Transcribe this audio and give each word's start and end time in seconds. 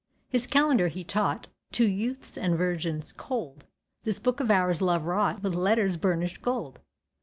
His 0.29 0.47
calendar 0.47 0.87
he 0.87 1.03
taught 1.03 1.45
To 1.73 1.85
youths 1.85 2.35
and 2.35 2.57
virgins 2.57 3.11
cold— 3.11 3.65
This 4.01 4.17
Book 4.17 4.39
of 4.39 4.49
Hours 4.49 4.81
Love 4.81 5.03
wrought 5.03 5.43
With 5.43 5.53
letters 5.53 5.95
burnished 5.95 6.41
gold. 6.41 6.79